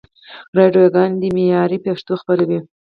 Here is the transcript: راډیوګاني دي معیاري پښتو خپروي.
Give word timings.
راډیوګاني 0.57 1.15
دي 1.21 1.29
معیاري 1.35 1.77
پښتو 1.85 2.13
خپروي. 2.21 2.59